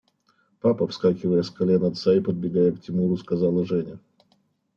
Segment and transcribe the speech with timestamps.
[0.61, 3.99] –Папа!– вскакивая с колен отца и подбегая к Тимуру, сказала Женя.